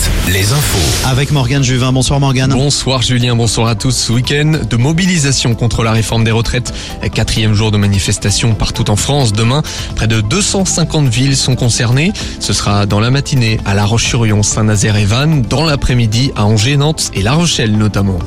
[0.00, 0.19] Sport.
[0.32, 1.08] Les infos.
[1.08, 1.92] Avec Morgane Juvin.
[1.92, 2.52] Bonsoir Morgane.
[2.52, 3.96] Bonsoir Julien, bonsoir à tous.
[3.96, 6.72] Ce week-end de mobilisation contre la réforme des retraites.
[7.12, 9.32] Quatrième jour de manifestation partout en France.
[9.32, 9.62] Demain,
[9.96, 12.12] près de 250 villes sont concernées.
[12.38, 16.76] Ce sera dans la matinée à La Roche-sur-Yon, Saint-Nazaire et Vannes, dans l'après-midi à Angers,
[16.76, 18.18] Nantes et La Rochelle notamment.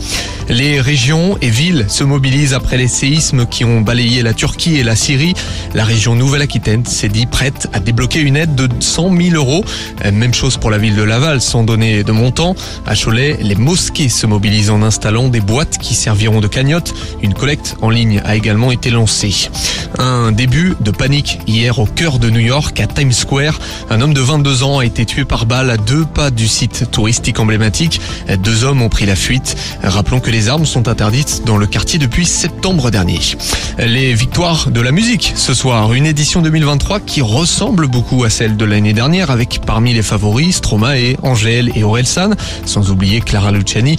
[0.49, 4.83] Les régions et villes se mobilisent après les séismes qui ont balayé la Turquie et
[4.83, 5.35] la Syrie.
[5.73, 9.63] La région Nouvelle-Aquitaine s'est dit prête à débloquer une aide de 100 000 euros.
[10.03, 12.55] Même chose pour la ville de Laval, sans donner de montant.
[12.87, 16.95] À Cholet, les mosquées se mobilisent en installant des boîtes qui serviront de cagnotte.
[17.21, 19.49] Une collecte en ligne a également été lancée.
[19.99, 23.59] Un début de panique hier au cœur de New York, à Times Square.
[23.89, 26.89] Un homme de 22 ans a été tué par balle à deux pas du site
[26.91, 28.01] touristique emblématique.
[28.39, 29.55] Deux hommes ont pris la fuite.
[29.83, 33.19] Rappelons que les armes sont interdites dans le quartier depuis septembre dernier.
[33.77, 38.57] Les victoires de la musique ce soir, une édition 2023 qui ressemble beaucoup à celle
[38.57, 42.31] de l'année dernière avec parmi les favoris Stromae, Angèle et Orelsan,
[42.65, 43.97] sans oublier Clara Luciani.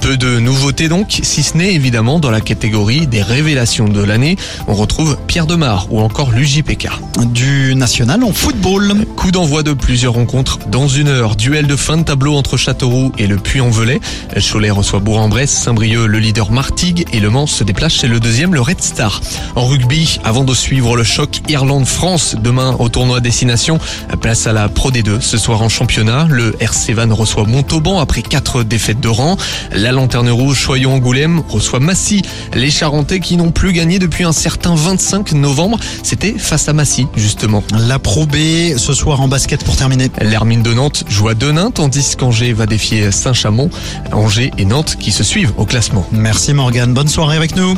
[0.00, 4.36] Peu de nouveautés donc, si ce n'est évidemment dans la catégorie des révélations de l'année.
[4.68, 6.88] On retrouve Pierre Demar ou encore l'UJPK.
[7.32, 9.04] Du national en football.
[9.16, 11.34] Coup d'envoi de plusieurs rencontres dans une heure.
[11.34, 13.98] Duel de fin de tableau entre Châteauroux et le Puy-en-Velay.
[14.40, 18.54] Cholet reçoit Bourg-en-Bresse, Saint-Brieuc le leader Martigues et Le Mans se déplace chez le deuxième,
[18.54, 19.20] le Red Star.
[19.56, 23.80] En rugby, avant de suivre le choc Irlande-France demain au tournoi Destination,
[24.20, 26.28] place à la Pro D2 ce soir en championnat.
[26.30, 29.36] Le RC Van reçoit Montauban après quatre défaites de rang.
[29.72, 32.22] La Lanterne Rouge Choyon-Angoulême reçoit Massy.
[32.54, 37.06] Les Charentais qui n'ont plus gagné depuis un certain 25 novembre, c'était face à Massy
[37.16, 37.62] justement.
[37.72, 38.36] La Pro B
[38.76, 40.10] ce soir en basket pour terminer.
[40.20, 43.70] L'Hermine de Nantes joue à Denain tandis qu'Angers va défier Saint-Chamond.
[44.12, 46.06] Angers et Nantes qui se suivent au classement.
[46.12, 47.74] Merci Morgane, bonne soirée avec nous.